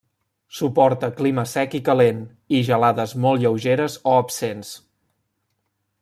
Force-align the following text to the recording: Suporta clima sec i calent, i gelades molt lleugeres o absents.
Suporta 0.59 1.09
clima 1.19 1.43
sec 1.51 1.75
i 1.79 1.81
calent, 1.89 2.23
i 2.59 2.61
gelades 2.69 3.13
molt 3.25 3.43
lleugeres 3.43 4.01
o 4.13 4.17
absents. 4.23 4.73